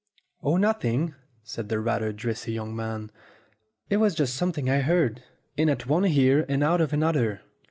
[0.41, 1.13] "Oh, nothing,"
[1.43, 3.11] said the rather dressy young man.
[3.87, 5.21] "It was just something I heard
[5.57, 7.41] in at one ear and out of another."